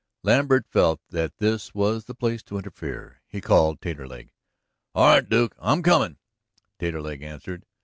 [0.23, 3.21] Lambert felt that this was the place to interfere.
[3.27, 4.31] He called Taterleg.
[4.95, 6.17] "All right, Duke; I'm a comin',"
[6.79, 7.67] Taterleg answered.